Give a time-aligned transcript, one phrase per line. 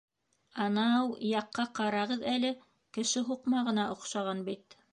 [0.63, 2.51] —Ана-ау яҡҡа ҡарағыҙ әле:
[2.99, 4.79] кеше һуҡмағына оҡшаған бит.